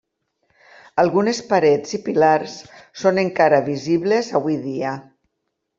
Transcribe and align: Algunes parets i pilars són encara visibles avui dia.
Algunes 1.03 1.41
parets 1.51 1.93
i 1.97 2.01
pilars 2.09 2.57
són 3.03 3.21
encara 3.27 3.63
visibles 3.73 4.35
avui 4.41 4.63
dia. 4.69 5.01